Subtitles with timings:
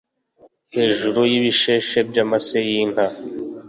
[0.75, 3.05] hejuru y’ibisheshe by’amase y’inka